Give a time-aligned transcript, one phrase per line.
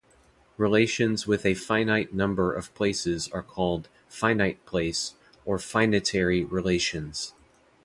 [0.57, 5.13] Relations with a finite number of places are called "finite-place"
[5.45, 7.35] or "finitary" relations.